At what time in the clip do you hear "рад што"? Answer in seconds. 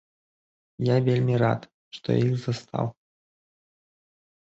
1.43-2.07